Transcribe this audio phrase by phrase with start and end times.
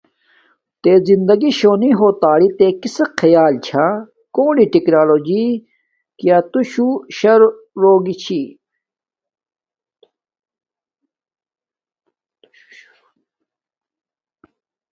[0.81, 3.85] تے زندگی شونی ہنو تااری تے کسک خیال چھا
[4.35, 5.45] کونی ٹکنالوجی
[6.19, 7.33] کیا تو شو شا
[7.81, 8.41] روتا ری۔